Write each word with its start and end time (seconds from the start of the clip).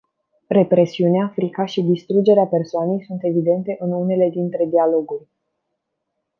Represiunea, 0.47 1.27
frica 1.29 1.65
și 1.65 1.81
distrugerea 1.81 2.45
persoanei 2.47 3.03
sunt 3.05 3.19
evidente 3.23 3.75
în 3.79 3.91
unele 3.91 4.29
dintre 4.29 4.65
dialoguri. 4.65 5.27